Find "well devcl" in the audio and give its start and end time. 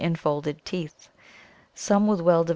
2.21-2.47